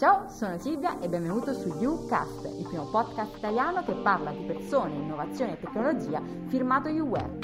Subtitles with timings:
[0.00, 4.94] Ciao, sono Silvia e benvenuto su UCast, il primo podcast italiano che parla di persone,
[4.94, 7.38] innovazione e tecnologia firmato UWare.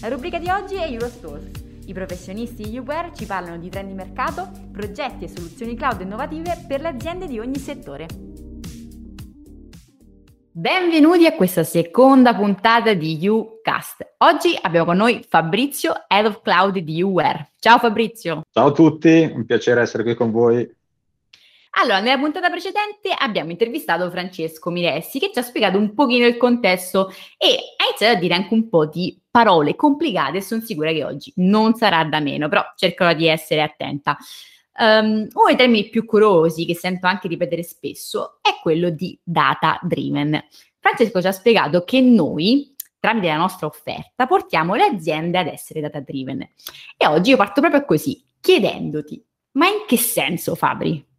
[0.00, 1.50] La rubrica di oggi è Eurostores.
[1.84, 6.64] I professionisti di UWare ci parlano di trend di mercato, progetti e soluzioni cloud innovative
[6.66, 8.06] per le aziende di ogni settore.
[10.50, 14.14] Benvenuti a questa seconda puntata di UCast.
[14.16, 17.52] Oggi abbiamo con noi Fabrizio, Head of Cloud di UWare.
[17.58, 18.44] Ciao Fabrizio.
[18.50, 20.80] Ciao a tutti, un piacere essere qui con voi.
[21.74, 26.36] Allora, nella puntata precedente abbiamo intervistato Francesco Miressi che ci ha spiegato un pochino il
[26.36, 30.92] contesto e ha iniziato a dire anche un po' di parole complicate e sono sicura
[30.92, 34.18] che oggi non sarà da meno, però cercherò di essere attenta.
[34.78, 39.78] Um, uno dei termini più curiosi che sento anche ripetere spesso è quello di data
[39.82, 40.44] driven.
[40.78, 45.80] Francesco ci ha spiegato che noi, tramite la nostra offerta, portiamo le aziende ad essere
[45.80, 46.46] data driven.
[46.96, 51.11] E oggi io parto proprio così, chiedendoti, ma in che senso Fabri?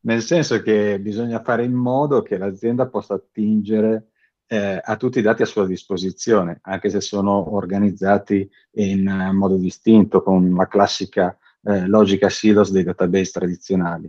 [0.00, 4.10] Nel senso che bisogna fare in modo che l'azienda possa attingere
[4.46, 9.56] eh, a tutti i dati a sua disposizione, anche se sono organizzati in uh, modo
[9.56, 14.08] distinto, con la classica eh, logica silos dei database tradizionali,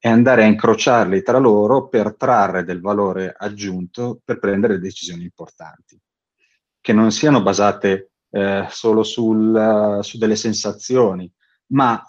[0.00, 6.00] e andare a incrociarli tra loro per trarre del valore aggiunto per prendere decisioni importanti,
[6.80, 11.32] che non siano basate eh, solo sul, uh, su delle sensazioni,
[11.68, 12.02] ma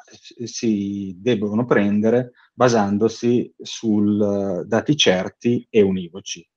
[0.43, 6.47] si debbono prendere basandosi su uh, dati certi e univoci.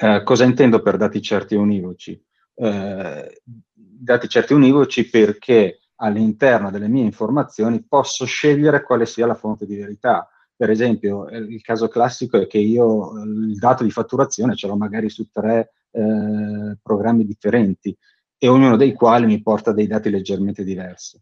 [0.00, 2.24] Uh, cosa intendo per dati certi e univoci?
[2.54, 3.26] Uh,
[3.72, 9.66] dati certi e univoci perché all'interno delle mie informazioni posso scegliere quale sia la fonte
[9.66, 10.28] di verità.
[10.54, 14.76] Per esempio, eh, il caso classico è che io il dato di fatturazione ce l'ho
[14.76, 17.96] magari su tre eh, programmi differenti
[18.36, 21.20] e ognuno dei quali mi porta dei dati leggermente diversi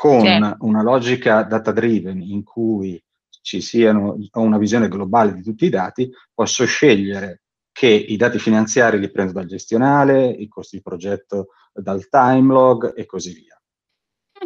[0.00, 0.56] con certo.
[0.64, 2.98] una logica data driven in cui
[3.42, 8.38] ci siano ho una visione globale di tutti i dati, posso scegliere che i dati
[8.38, 13.60] finanziari li prendo dal gestionale, i costi di progetto dal time log e così via.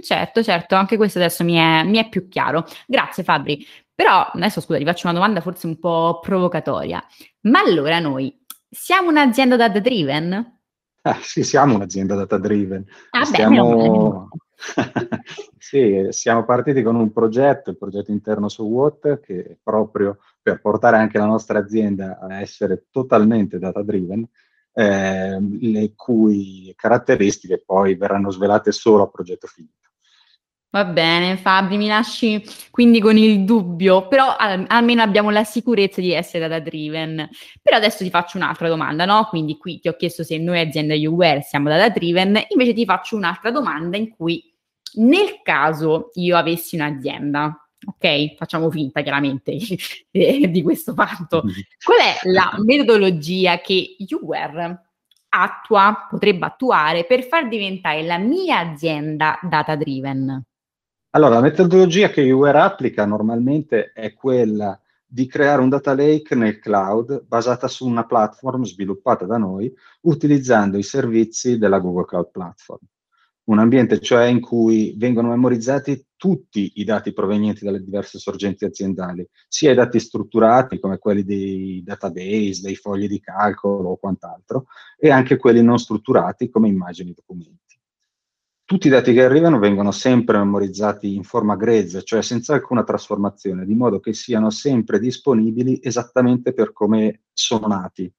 [0.03, 2.65] Certo, certo, anche questo adesso mi è, mi è più chiaro.
[2.85, 3.65] Grazie Fabri.
[3.95, 7.01] Però adesso scusa, ti faccio una domanda forse un po' provocatoria.
[7.43, 10.63] Ma allora noi siamo un'azienda data driven?
[11.03, 12.85] Ah, sì, siamo un'azienda data driven.
[13.11, 14.29] Ah, Stiamo...
[14.33, 14.43] beh,
[15.59, 20.97] sì, siamo partiti con un progetto, il progetto interno su What, che proprio per portare
[20.97, 24.27] anche la nostra azienda a essere totalmente data driven,
[24.73, 29.85] eh, le cui caratteristiche poi verranno svelate solo a progetto finito.
[30.75, 36.01] Va bene, Fabri, mi lasci quindi con il dubbio, però al- almeno abbiamo la sicurezza
[36.01, 37.29] di essere data driven.
[37.63, 39.25] Però adesso ti faccio un'altra domanda, no?
[39.29, 43.15] Quindi qui ti ho chiesto se noi azienda UWare siamo data driven, invece ti faccio
[43.15, 44.53] un'altra domanda in cui
[44.97, 48.35] nel caso io avessi un'azienda, ok?
[48.37, 49.57] Facciamo finta chiaramente
[50.11, 51.43] di questo fatto.
[51.83, 54.81] Qual è la metodologia che UWare
[55.29, 60.45] attua, potrebbe attuare per far diventare la mia azienda data driven?
[61.11, 66.59] Allora, la metodologia che UR applica normalmente è quella di creare un data lake nel
[66.59, 69.73] cloud basata su una platform sviluppata da noi
[70.03, 72.85] utilizzando i servizi della Google Cloud Platform.
[73.45, 79.29] Un ambiente cioè in cui vengono memorizzati tutti i dati provenienti dalle diverse sorgenti aziendali,
[79.49, 84.67] sia i dati strutturati come quelli dei database, dei fogli di calcolo o quant'altro,
[84.97, 87.65] e anche quelli non strutturati come immagini e documenti
[88.67, 93.67] tutti i dati che arrivano vengono sempre memorizzati in forma grezza, cioè senza alcuna trasformazione,
[93.67, 98.11] di modo che siano sempre disponibili esattamente per come sono nati.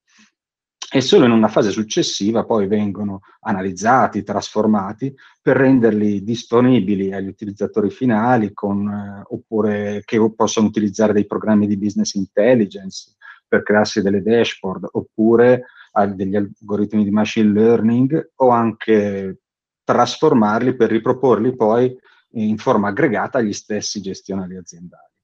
[0.96, 7.90] E solo in una fase successiva poi vengono analizzati, trasformati per renderli disponibili agli utilizzatori
[7.90, 13.14] finali con, eh, oppure che possono utilizzare dei programmi di business intelligence
[13.46, 15.66] per crearsi delle dashboard oppure
[16.14, 19.40] degli algoritmi di machine learning o anche
[19.84, 21.94] trasformarli per riproporli poi
[22.36, 25.15] in forma aggregata agli stessi gestionali aziendali.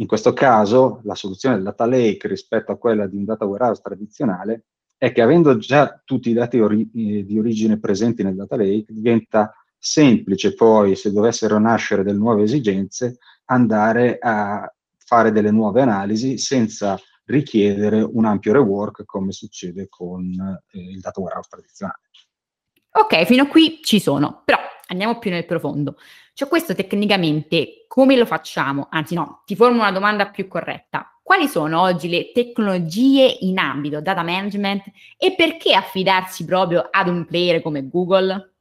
[0.00, 3.82] In questo caso la soluzione del data lake rispetto a quella di un data warehouse
[3.82, 4.64] tradizionale
[4.96, 8.94] è che avendo già tutti i dati ori- eh, di origine presenti nel data lake,
[8.94, 16.38] diventa semplice poi, se dovessero nascere delle nuove esigenze, andare a fare delle nuove analisi
[16.38, 20.32] senza richiedere un ampio rework come succede con
[20.72, 22.00] eh, il data warehouse tradizionale.
[22.92, 24.58] Ok, fino a qui ci sono, però
[24.90, 25.96] andiamo più nel profondo.
[26.34, 28.88] Cioè questo tecnicamente come lo facciamo?
[28.90, 31.06] Anzi no, ti formo una domanda più corretta.
[31.22, 34.82] Quali sono oggi le tecnologie in ambito data management
[35.16, 38.54] e perché affidarsi proprio ad un player come Google?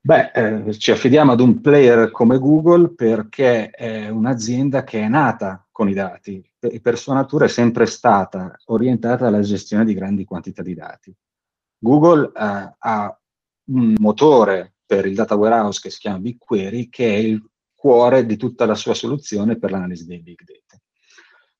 [0.00, 5.66] Beh, eh, ci affidiamo ad un player come Google perché è un'azienda che è nata
[5.70, 10.24] con i dati e per sua natura è sempre stata orientata alla gestione di grandi
[10.24, 11.14] quantità di dati.
[11.78, 13.18] Google eh, ha
[13.66, 17.42] un motore per il data warehouse che si chiama BigQuery, che è il
[17.74, 20.82] cuore di tutta la sua soluzione per l'analisi dei big data.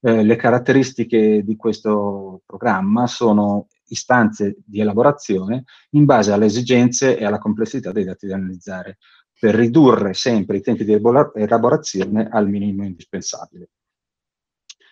[0.00, 7.24] Eh, le caratteristiche di questo programma sono istanze di elaborazione in base alle esigenze e
[7.24, 8.98] alla complessità dei dati da analizzare,
[9.38, 13.68] per ridurre sempre i tempi di elaborazione al minimo indispensabile.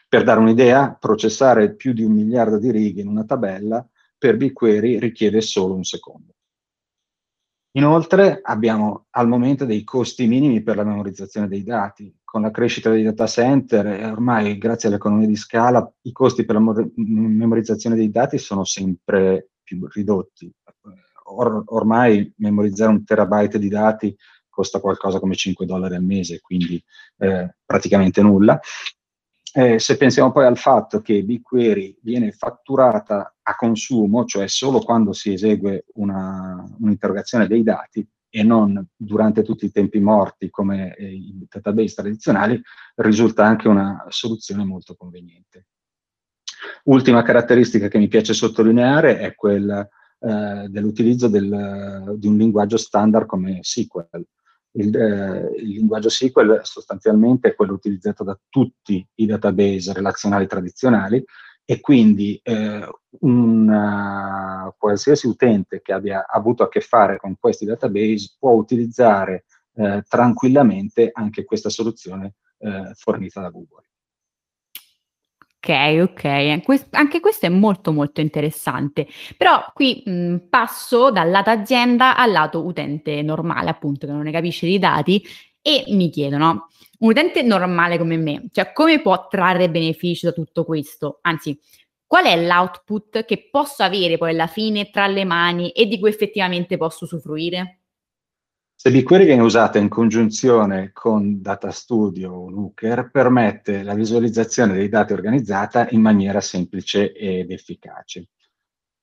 [0.09, 3.87] Per dare un'idea, processare più di un miliardo di righe in una tabella
[4.19, 6.35] per BigQuery richiede solo un secondo.
[7.75, 12.15] Inoltre abbiamo al momento dei costi minimi per la memorizzazione dei dati.
[12.23, 16.57] Con la crescita dei data center e ormai grazie all'economia di scala i costi per
[16.57, 20.53] la memorizzazione dei dati sono sempre più ridotti.
[21.25, 24.15] Or ormai memorizzare un terabyte di dati
[24.51, 26.83] costa qualcosa come 5 dollari al mese, quindi
[27.19, 28.61] eh, praticamente nulla.
[29.55, 35.13] Eh, se pensiamo poi al fatto che BigQuery viene fatturata a consumo, cioè solo quando
[35.13, 41.13] si esegue una, un'interrogazione dei dati e non durante tutti i tempi morti come eh,
[41.13, 42.59] i database tradizionali,
[42.97, 45.67] risulta anche una soluzione molto conveniente.
[46.85, 49.87] Ultima caratteristica che mi piace sottolineare è quella
[50.19, 54.25] eh, dell'utilizzo del, di un linguaggio standard come SQL
[54.73, 61.23] il, eh, il, linguaggio SQL sostanzialmente è quello utilizzato da tutti i database relazionali tradizionali
[61.65, 62.89] e quindi eh,
[63.21, 70.03] un qualsiasi utente che abbia avuto a che fare con questi database può utilizzare eh,
[70.09, 73.85] tranquillamente anche questa soluzione eh, fornita da Google.
[75.65, 79.07] Ok, ok, Quest- anche questo è molto molto interessante,
[79.37, 84.33] però qui mh, passo dal lato azienda al lato utente normale, appunto, che non ne
[84.33, 85.23] capisce di dati
[85.61, 86.67] e mi chiedono,
[86.99, 91.19] un utente normale come me, cioè come può trarre beneficio da tutto questo?
[91.23, 91.57] Anzi,
[92.05, 96.09] qual è l'output che posso avere poi alla fine tra le mani e di cui
[96.11, 97.82] effettivamente posso usufruire?
[98.83, 104.89] Se BigQuery viene usata in congiunzione con Data Studio o Looker, permette la visualizzazione dei
[104.89, 108.31] dati organizzata in maniera semplice ed efficace.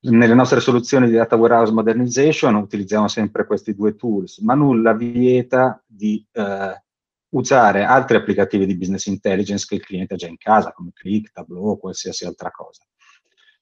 [0.00, 5.82] Nelle nostre soluzioni di Data Warehouse Modernization utilizziamo sempre questi due tools, ma nulla vieta
[5.86, 6.82] di eh,
[7.30, 11.32] usare altri applicativi di business intelligence che il cliente ha già in casa, come Click,
[11.32, 12.84] Tableau o qualsiasi altra cosa.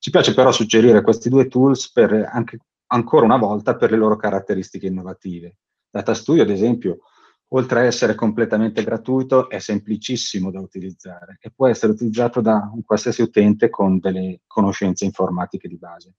[0.01, 4.17] Ci piace però suggerire questi due tools per anche, ancora una volta per le loro
[4.17, 5.59] caratteristiche innovative.
[5.91, 6.99] Data Studio, ad esempio,
[7.49, 12.85] oltre a essere completamente gratuito, è semplicissimo da utilizzare e può essere utilizzato da un
[12.85, 16.15] qualsiasi utente con delle conoscenze informatiche di base.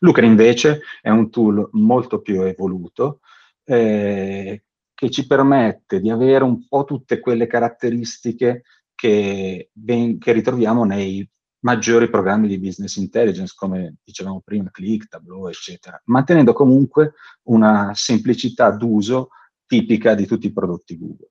[0.00, 3.20] Looker invece è un tool molto più evoluto
[3.64, 4.64] eh,
[4.94, 8.62] che ci permette di avere un po' tutte quelle caratteristiche
[8.94, 11.28] che, ben, che ritroviamo nei
[11.64, 17.14] maggiori programmi di business intelligence, come dicevamo prima, Click, Tableau, eccetera, mantenendo comunque
[17.44, 19.30] una semplicità d'uso
[19.66, 21.30] tipica di tutti i prodotti Google.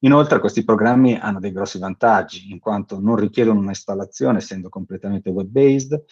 [0.00, 6.04] Inoltre questi programmi hanno dei grossi vantaggi, in quanto non richiedono un'installazione, essendo completamente web-based,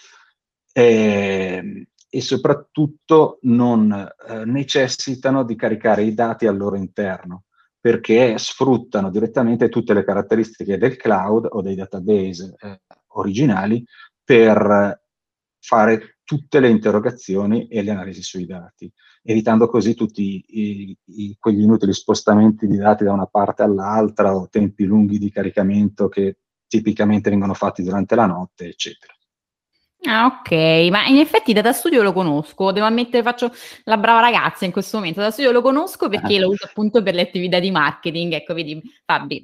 [0.73, 7.45] eh, e soprattutto non eh, necessitano di caricare i dati al loro interno,
[7.85, 13.85] perché sfruttano direttamente tutte le caratteristiche del cloud o dei database eh, originali
[14.25, 15.03] per
[15.61, 18.91] fare tutte le interrogazioni e le analisi sui dati,
[19.23, 24.49] evitando così tutti i, i, quegli inutili spostamenti di dati da una parte all'altra o
[24.49, 29.14] tempi lunghi di caricamento che tipicamente vengono fatti durante la notte, eccetera.
[30.07, 30.51] Ah, ok,
[30.91, 33.51] ma in effetti Data Studio lo conosco, devo ammettere, faccio
[33.85, 35.21] la brava ragazza in questo momento.
[35.21, 38.35] Data Studio lo conosco perché lo uso appunto per le attività di marketing.
[38.35, 39.43] Ecco, vedi, Fabi,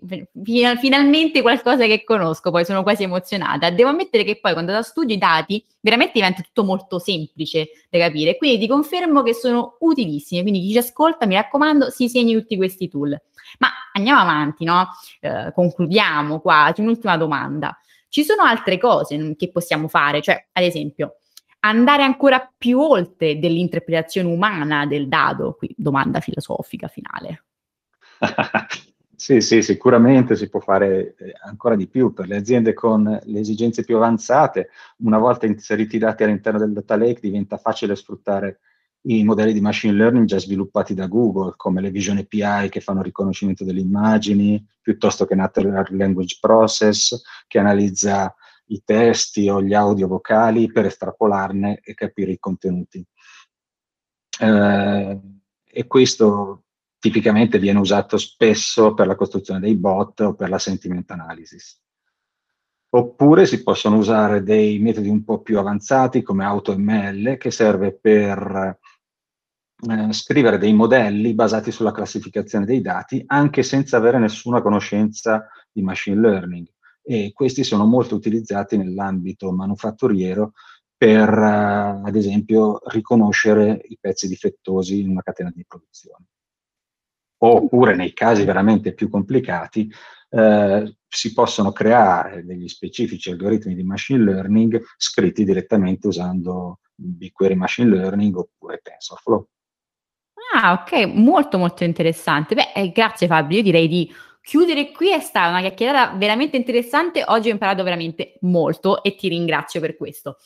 [0.79, 3.71] finalmente qualcosa che conosco, poi sono quasi emozionata.
[3.71, 7.99] Devo ammettere che poi con Data Studio i dati veramente diventa tutto molto semplice da
[7.99, 10.43] capire, quindi ti confermo che sono utilissimi.
[10.43, 13.19] Quindi chi ci ascolta, mi raccomando, si segni tutti questi tool.
[13.59, 14.89] Ma andiamo avanti, no?
[15.21, 17.75] Eh, concludiamo qua, c'è un'ultima domanda.
[18.11, 21.15] Ci sono altre cose che possiamo fare, cioè ad esempio
[21.61, 27.45] andare ancora più oltre dell'interpretazione umana del dado, qui domanda filosofica finale.
[29.15, 33.39] sì, sì, sicuramente si può fare eh, ancora di più per le aziende con le
[33.39, 34.71] esigenze più avanzate.
[34.99, 38.59] Una volta inseriti i dati all'interno del data lake diventa facile sfruttare
[39.03, 43.03] i modelli di machine learning già sviluppati da Google, come le Vision API che fanno
[43.03, 48.35] riconoscimento delle immagini, piuttosto che Natural Language Process che analizza
[48.67, 53.05] i testi o gli audio vocali per estrapolarne e capire i contenuti.
[54.41, 55.21] eh,
[55.73, 56.65] e questo
[56.99, 61.81] tipicamente viene usato spesso per la costruzione dei bot o per la sentiment analysis.
[62.93, 68.79] Oppure si possono usare dei metodi un po' più avanzati come AutoML che serve per
[69.89, 75.83] eh, scrivere dei modelli basati sulla classificazione dei dati anche senza avere nessuna conoscenza di
[75.83, 76.67] machine learning
[77.03, 80.53] e questi sono molto utilizzati nell'ambito manufatturiero
[80.97, 86.27] per, eh, ad esempio, riconoscere i pezzi difettosi in una catena di produzione.
[87.43, 89.91] Oppure nei casi veramente più complicati
[90.29, 97.91] eh, si possono creare degli specifici algoritmi di machine learning scritti direttamente usando BigQuery Machine
[97.91, 99.47] Learning oppure TensorFlow.
[100.55, 102.55] Ah, ok, molto molto interessante.
[102.55, 104.13] Beh, eh, grazie Fabio, io direi di
[104.43, 109.29] chiudere qui, è stata una chiacchierata veramente interessante, oggi ho imparato veramente molto e ti
[109.29, 110.39] ringrazio per questo.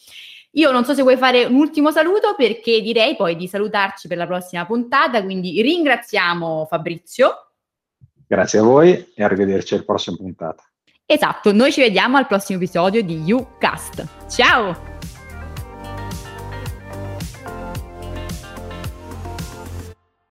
[0.56, 4.16] Io non so se vuoi fare un ultimo saluto perché direi poi di salutarci per
[4.16, 7.53] la prossima puntata, quindi ringraziamo Fabrizio.
[8.26, 10.62] Grazie a voi e arrivederci alla prossima puntata.
[11.07, 14.28] Esatto, noi ci vediamo al prossimo episodio di YouCast.
[14.28, 14.93] Ciao!